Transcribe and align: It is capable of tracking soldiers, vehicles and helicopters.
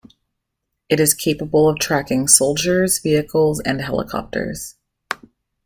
It 0.89 0.99
is 0.99 1.13
capable 1.13 1.69
of 1.69 1.77
tracking 1.77 2.27
soldiers, 2.27 2.97
vehicles 2.97 3.59
and 3.59 3.79
helicopters. 3.79 4.73